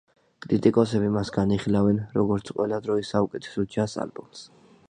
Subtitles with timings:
[0.45, 4.45] კრიტიკოსები მას განიხილავენ, როგორც ყველა დროის საუკეთესო ჯაზ ალბომს.